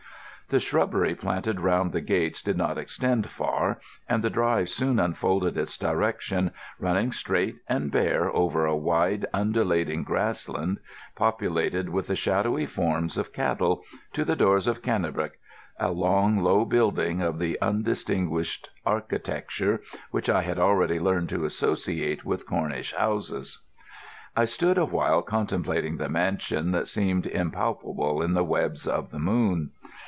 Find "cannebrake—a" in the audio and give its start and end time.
14.81-15.89